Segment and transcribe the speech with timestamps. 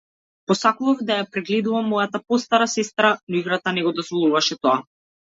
[0.51, 4.75] Посакував да ја прегледувам мојата постара сестра, но играта не го дозволуваше тоа.